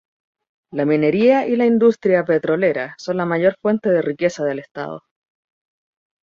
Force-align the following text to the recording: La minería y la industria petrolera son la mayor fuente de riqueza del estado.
La 0.71 0.83
minería 0.85 1.45
y 1.47 1.55
la 1.55 1.67
industria 1.67 2.25
petrolera 2.25 2.95
son 2.97 3.17
la 3.17 3.25
mayor 3.27 3.55
fuente 3.61 3.91
de 3.91 4.01
riqueza 4.01 4.43
del 4.43 4.57
estado. 4.57 5.03